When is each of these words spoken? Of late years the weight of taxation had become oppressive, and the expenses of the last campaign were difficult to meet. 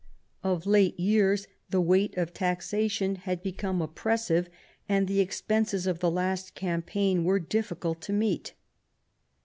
Of 0.43 0.65
late 0.65 0.99
years 0.99 1.45
the 1.69 1.79
weight 1.79 2.17
of 2.17 2.33
taxation 2.33 3.17
had 3.17 3.43
become 3.43 3.83
oppressive, 3.83 4.49
and 4.89 5.07
the 5.07 5.19
expenses 5.19 5.85
of 5.85 5.99
the 5.99 6.09
last 6.09 6.55
campaign 6.55 7.23
were 7.23 7.37
difficult 7.37 8.01
to 8.01 8.13
meet. 8.13 8.55